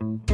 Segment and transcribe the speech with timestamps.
[0.00, 0.28] Río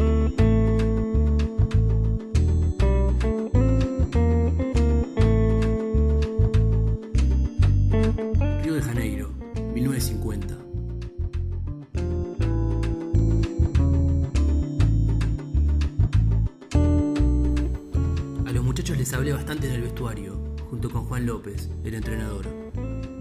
[8.74, 9.30] de Janeiro,
[9.72, 10.54] 1950.
[18.46, 20.38] A los muchachos les hablé bastante en el vestuario,
[20.68, 22.46] junto con Juan López, el entrenador.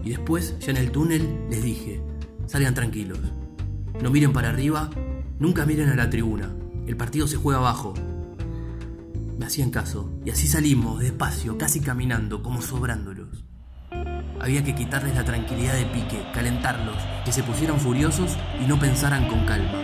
[0.02, 2.02] Y después, ya en el túnel, les dije,
[2.46, 3.18] salgan tranquilos.
[4.02, 4.90] No miren para arriba,
[5.38, 6.50] nunca miren a la tribuna.
[6.86, 7.94] El partido se juega abajo.
[9.38, 13.44] Me hacían caso, y así salimos, despacio, casi caminando, como sobrándolos.
[14.40, 19.26] Había que quitarles la tranquilidad de pique, calentarlos, que se pusieran furiosos y no pensaran
[19.26, 19.78] con calma.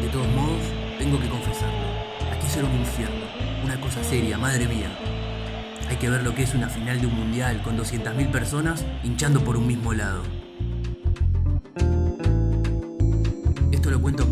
[0.00, 0.62] De todos modos,
[0.98, 1.86] tengo que confesarlo.
[2.32, 3.26] Aquí será un infierno,
[3.64, 4.90] una cosa seria, madre mía.
[5.88, 9.42] Hay que ver lo que es una final de un mundial con 200.000 personas hinchando
[9.42, 10.22] por un mismo lado.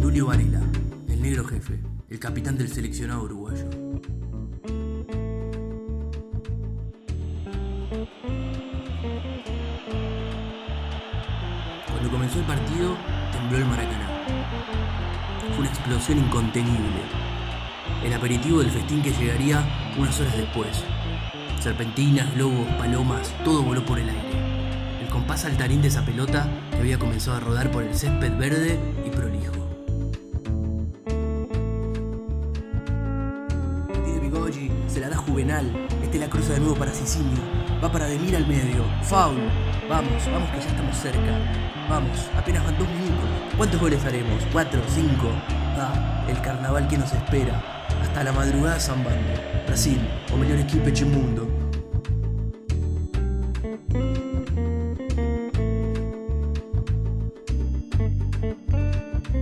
[0.09, 0.63] Obdulio Varela,
[1.07, 3.69] el negro jefe, el capitán del seleccionado uruguayo.
[11.91, 12.97] Cuando comenzó el partido,
[13.33, 14.09] tembló el Maracaná.
[15.51, 17.03] Fue una explosión incontenible.
[18.03, 19.63] El aperitivo del festín que llegaría
[19.99, 20.85] unas horas después.
[21.61, 25.03] Serpentinas, globos, palomas, todo voló por el aire.
[25.03, 28.81] El compás saltarín de esa pelota que había comenzado a rodar por el césped verde
[29.07, 29.58] y prolijo.
[35.39, 35.71] Juvenal.
[36.03, 37.39] Este la cruza de nuevo para Sicilia.
[37.81, 38.83] Va para Demir al medio.
[39.05, 39.39] Foul.
[39.89, 41.39] Vamos, vamos que ya estamos cerca.
[41.89, 43.31] Vamos, apenas van dos minutos.
[43.57, 44.43] ¿Cuántos goles haremos?
[44.53, 44.81] ¿Cuatro?
[44.93, 45.29] ¿Cinco?
[45.79, 47.87] Ah, el carnaval que nos espera.
[48.03, 49.31] Hasta la madrugada zambando.
[49.69, 50.01] Brasil,
[50.35, 51.47] o mejor equipo mundo.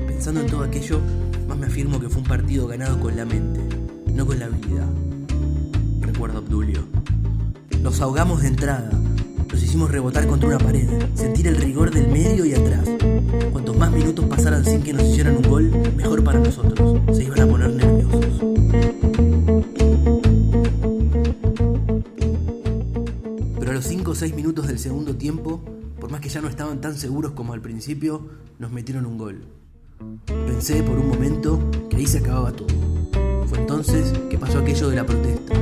[0.06, 1.00] Pensando en todo aquello,
[1.48, 3.62] más me afirmo que fue un partido ganado con la mente,
[4.12, 5.16] no con la habilidad.
[6.47, 6.86] Obdulio.
[7.83, 8.89] Nos ahogamos de entrada,
[9.51, 12.89] nos hicimos rebotar contra una pared, sentir el rigor del medio y atrás.
[13.51, 17.01] Cuantos más minutos pasaran sin que nos hicieran un gol, mejor para nosotros.
[17.17, 18.27] Se iban a poner nerviosos.
[23.58, 25.61] Pero a los 5 o 6 minutos del segundo tiempo,
[25.98, 28.29] por más que ya no estaban tan seguros como al principio,
[28.61, 29.42] nos metieron un gol.
[30.27, 31.58] Pensé por un momento
[31.90, 32.68] que ahí se acababa todo.
[33.48, 35.55] Fue entonces que pasó aquello de la protesta,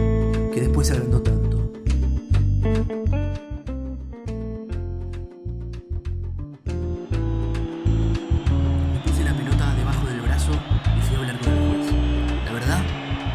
[0.55, 1.73] que después se agrandó tanto.
[8.93, 10.53] Me puse la pelota debajo del brazo
[10.97, 11.93] y fui a hablar con el juez.
[12.45, 12.83] La verdad,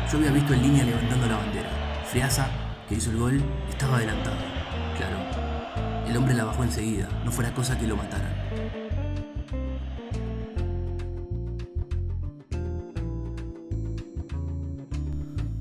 [0.10, 1.70] yo había visto en línea levantando la bandera.
[2.06, 2.48] Freasa,
[2.88, 4.38] que hizo el gol, estaba adelantado.
[4.96, 5.18] Claro,
[6.08, 8.39] el hombre la bajó enseguida, no fuera cosa que lo mataran.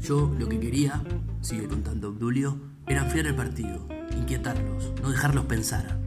[0.08, 1.02] Yo lo que quería,
[1.42, 3.86] sigue contando Obdulio, era enfriar el partido,
[4.16, 5.98] inquietarlos, no dejarlos pensar.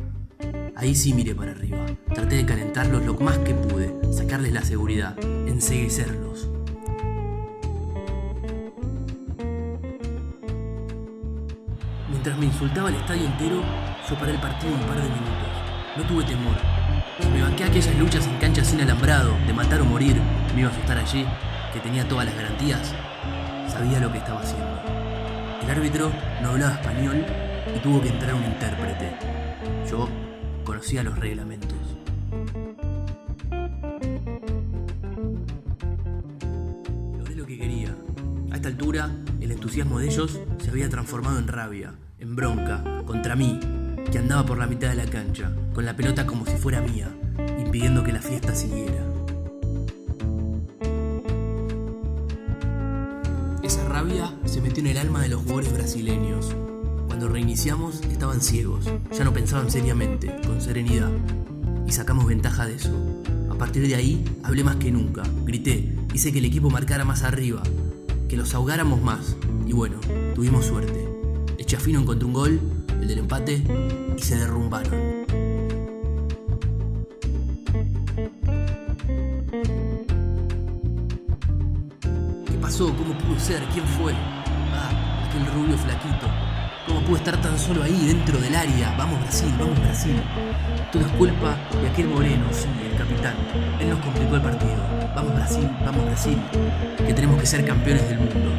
[0.75, 5.15] Ahí sí miré para arriba, traté de calentarlos lo más que pude, sacarles la seguridad,
[5.45, 6.49] enseguecerlos.
[12.09, 13.61] Mientras me insultaba el estadio entero,
[14.09, 15.95] yo paré el partido un par de minutos.
[15.95, 16.57] No tuve temor.
[17.31, 20.15] Me banqué aquellas luchas en cancha sin alambrado, de matar o morir,
[20.55, 21.23] me iba a asustar allí,
[21.71, 22.95] que tenía todas las garantías,
[23.71, 24.81] sabía lo que estaba haciendo.
[25.63, 26.11] El árbitro
[26.41, 27.25] no hablaba español
[27.73, 29.15] y tuvo que entrar un intérprete.
[29.89, 30.09] Yo
[30.63, 31.77] conocía los reglamentos.
[37.17, 37.95] Logré lo que quería.
[38.51, 39.09] A esta altura,
[39.39, 43.59] el entusiasmo de ellos se había transformado en rabia, en bronca, contra mí,
[44.11, 47.09] que andaba por la mitad de la cancha, con la pelota como si fuera mía,
[47.57, 49.10] impidiendo que la fiesta siguiera.
[54.45, 56.55] Se metió en el alma de los jugadores brasileños.
[57.05, 58.85] Cuando reiniciamos estaban ciegos,
[59.15, 61.11] ya no pensaban seriamente, con serenidad,
[61.87, 62.91] y sacamos ventaja de eso.
[63.51, 67.21] A partir de ahí hablé más que nunca, grité, hice que el equipo marcara más
[67.21, 67.61] arriba,
[68.27, 69.35] que los ahogáramos más,
[69.67, 69.99] y bueno,
[70.33, 71.07] tuvimos suerte.
[71.59, 72.59] Echafino encontró un gol,
[73.01, 73.61] el del empate,
[74.17, 75.20] y se derrumbaron.
[82.81, 83.61] ¿Cómo pudo ser?
[83.73, 84.11] ¿Quién fue?
[84.73, 84.89] Ah,
[85.27, 86.25] aquel rubio flaquito.
[86.87, 88.95] ¿Cómo pudo estar tan solo ahí, dentro del área?
[88.97, 90.19] Vamos Brasil, vamos Brasil.
[90.91, 93.35] Todo es culpa de aquel moreno, sí, el capitán.
[93.79, 94.83] Él nos complicó el partido.
[95.15, 96.41] Vamos Brasil, vamos Brasil.
[96.97, 98.51] Que tenemos que ser campeones del mundo.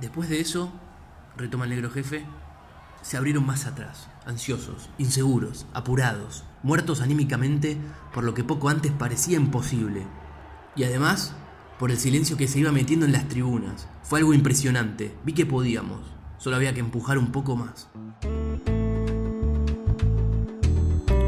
[0.00, 0.72] Después de eso,
[1.36, 2.24] retoma el negro jefe,
[3.02, 7.78] se abrieron más atrás, ansiosos, inseguros, apurados, muertos anímicamente
[8.12, 10.06] por lo que poco antes parecía imposible.
[10.76, 11.34] Y además,
[11.80, 13.88] por el silencio que se iba metiendo en las tribunas.
[14.02, 15.14] Fue algo impresionante.
[15.24, 16.00] Vi que podíamos.
[16.36, 17.88] Solo había que empujar un poco más.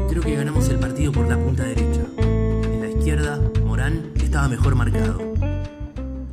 [0.09, 2.05] Creo que ganamos el partido por la punta derecha.
[2.17, 5.19] En la izquierda, Morán estaba mejor marcado.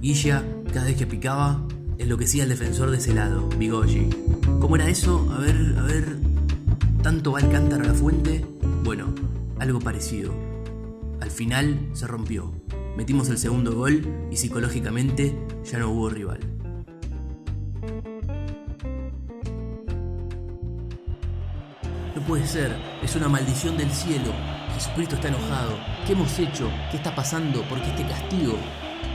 [0.02, 1.62] Guilla, cada vez que picaba,
[2.00, 4.08] enloquecía al defensor de ese lado, Bigogi.
[4.58, 5.31] ¿Cómo era eso?
[5.37, 6.17] A ver, a ver.
[7.02, 8.44] ¿Tanto va el cántaro a la fuente?
[8.82, 9.14] Bueno,
[9.58, 10.32] algo parecido.
[11.20, 12.52] Al final se rompió.
[12.97, 15.37] Metimos el segundo gol y psicológicamente
[15.70, 16.41] ya no hubo rival.
[22.17, 24.32] No puede ser, es una maldición del cielo.
[24.75, 25.79] Jesucristo está enojado.
[26.06, 26.70] ¿Qué hemos hecho?
[26.91, 27.62] ¿Qué está pasando?
[27.69, 28.56] ¿Por qué este castigo?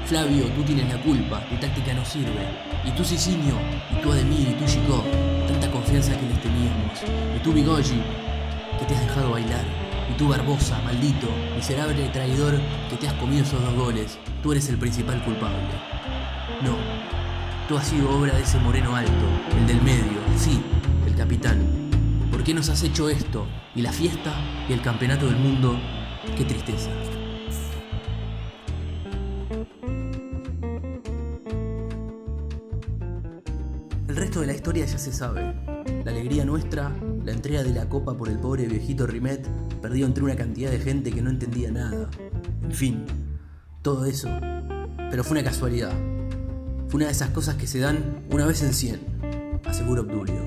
[0.06, 2.46] Flavio, tú tienes la culpa, tu táctica no sirve.
[2.86, 3.56] Y tú Sicinio,
[3.92, 5.04] y tú Ademir, y tú Chico,
[5.48, 7.02] tanta confianza que les teníamos.
[7.36, 8.00] Y tú Bigogi,
[8.78, 9.66] que te has dejado bailar.
[10.08, 14.20] Y tú Barbosa, maldito, miserable traidor que te has comido esos dos goles.
[14.44, 15.58] Tú eres el principal culpable.
[16.62, 16.76] No,
[17.68, 19.12] tú has sido obra de ese moreno alto,
[19.58, 20.62] el del medio, sí,
[21.08, 21.66] el capitán.
[22.32, 23.48] ¿Por qué nos has hecho esto?
[23.74, 24.36] Y la fiesta
[24.70, 25.80] y el campeonato del mundo,
[26.38, 26.92] qué tristeza.
[34.66, 35.54] Historia ya se sabe.
[36.06, 36.92] La alegría nuestra,
[37.24, 39.48] la entrega de la copa por el pobre viejito Rimet,
[39.80, 42.10] perdido entre una cantidad de gente que no entendía nada.
[42.64, 43.06] En fin,
[43.84, 44.28] todo eso.
[45.12, 45.94] Pero fue una casualidad.
[46.88, 49.02] Fue una de esas cosas que se dan una vez en cien,
[49.66, 50.42] asegura Obdulio.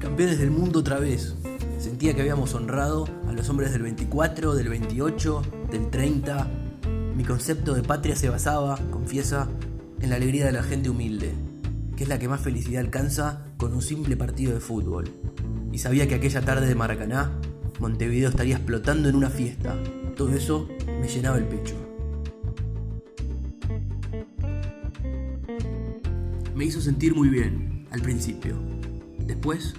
[0.00, 1.34] Campeones del mundo otra vez.
[1.78, 6.55] Sentía que habíamos honrado a los hombres del 24, del 28, del 30.
[7.16, 9.48] Mi concepto de patria se basaba, confiesa,
[10.02, 11.32] en la alegría de la gente humilde,
[11.96, 15.08] que es la que más felicidad alcanza con un simple partido de fútbol.
[15.72, 17.32] Y sabía que aquella tarde de Maracaná,
[17.80, 19.82] Montevideo estaría explotando en una fiesta.
[20.14, 20.68] Todo eso
[21.00, 21.74] me llenaba el pecho.
[26.54, 28.58] Me hizo sentir muy bien, al principio.
[29.20, 29.72] Después,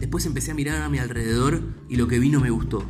[0.00, 2.84] después empecé a mirar a mi alrededor y lo que vino me gustó.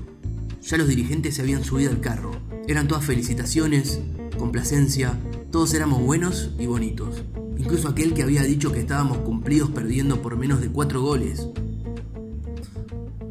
[0.63, 2.46] Ya los dirigentes se habían subido al carro.
[2.69, 4.01] Eran todas felicitaciones,
[4.37, 5.17] complacencia,
[5.53, 7.23] todos éramos buenos y bonitos.
[7.57, 11.47] Incluso aquel que había dicho que estábamos cumplidos perdiendo por menos de cuatro goles.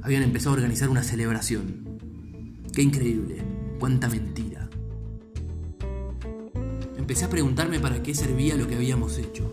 [0.02, 2.00] Habían empezado a organizar una celebración.
[2.72, 3.44] Qué increíble,
[3.78, 4.70] cuánta mentira.
[6.98, 9.52] Empecé a preguntarme para qué servía lo que habíamos hecho.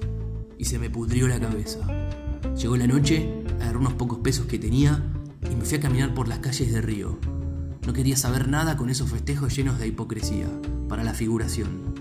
[0.58, 1.80] Y se me pudrió la cabeza.
[2.56, 3.28] Llegó la noche,
[3.60, 5.02] agarré unos pocos pesos que tenía
[5.50, 7.18] y me fui a caminar por las calles de Río.
[7.86, 10.46] No quería saber nada con esos festejos llenos de hipocresía,
[10.88, 11.92] para la figuración.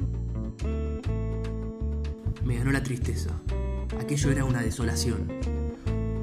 [2.45, 3.31] Me ganó la tristeza.
[3.99, 5.27] Aquello era una desolación.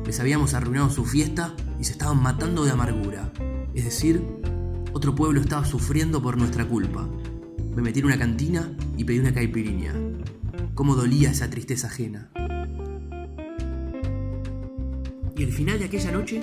[0.07, 3.33] Les habíamos arruinado su fiesta y se estaban matando de amargura.
[3.75, 4.23] Es decir,
[4.93, 7.09] otro pueblo estaba sufriendo por nuestra culpa.
[7.75, 9.93] Me metí en una cantina y pedí una caipirinha.
[10.75, 12.31] Cómo dolía esa tristeza ajena.
[15.37, 16.43] Y al final de aquella noche,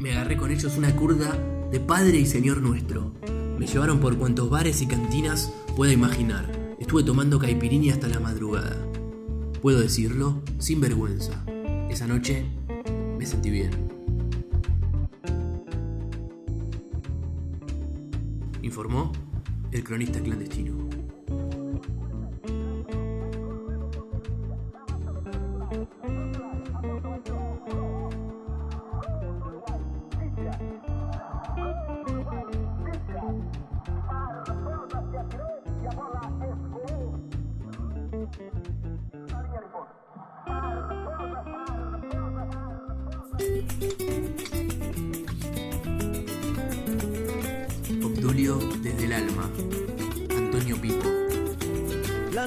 [0.00, 1.38] me agarré con ellos una curda
[1.70, 3.12] de Padre y Señor nuestro.
[3.58, 6.76] Me llevaron por cuantos bares y cantinas pueda imaginar.
[6.78, 8.76] Estuve tomando caipirinha hasta la madrugada.
[9.60, 11.44] Puedo decirlo sin vergüenza.
[11.90, 12.46] Esa noche
[13.18, 13.70] me sentí bien.
[18.62, 19.12] Informó
[19.72, 20.87] el cronista clandestino.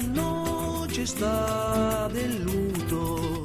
[0.02, 3.42] Noche está de luto,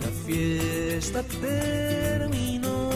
[0.00, 2.90] la fiesta terminó.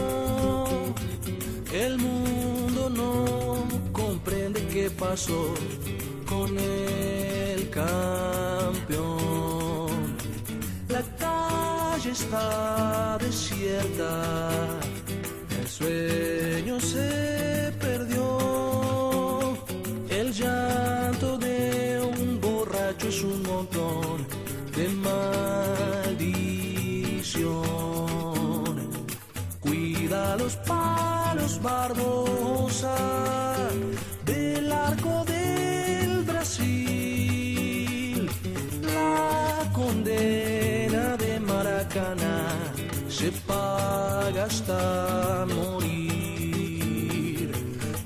[1.72, 5.54] El mundo no comprende qué pasó
[6.26, 9.10] con el campeón.
[10.88, 14.80] La calle está desierta,
[15.60, 16.69] el sueño
[23.10, 24.24] es un montón
[24.76, 26.30] de maldición.
[29.58, 32.96] Cuida los palos barbosa
[34.24, 36.70] del arco del Brasil.
[38.94, 42.46] La condena de Maracaná
[43.08, 47.50] se paga hasta morir.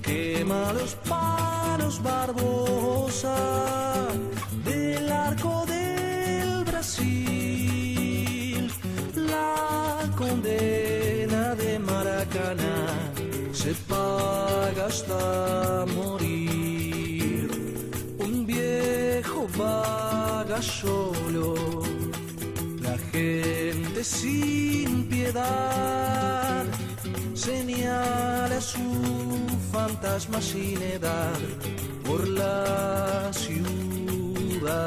[0.03, 3.74] Quema los palos barbosa.
[13.65, 17.49] Se paga hasta morir.
[18.19, 21.55] Un viejo vaga solo,
[22.83, 26.65] la gente sin piedad
[27.33, 28.87] señala su
[29.73, 31.41] fantasma sin edad
[32.07, 34.85] por la ciudad.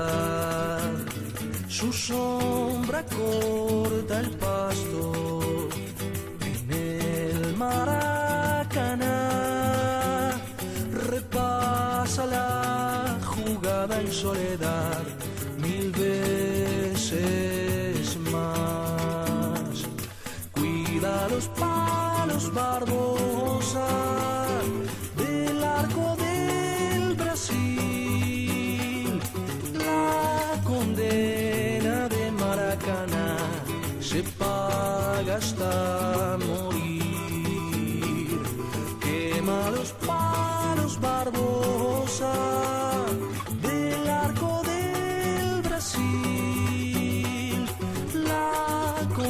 [1.67, 5.46] Su sombra corta el pasto
[11.09, 15.01] Repasa la jugada en soledad
[15.59, 17.15] mil veces
[18.31, 19.87] más.
[20.51, 23.87] Cuida los palos Barbosa
[25.17, 27.59] del arco del Brasil.
[29.73, 33.37] La condena de Maracaná
[33.99, 36.37] se paga hasta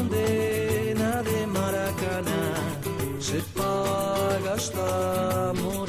[0.07, 2.53] condena de Maracaná
[3.19, 5.86] se paga hasta morir.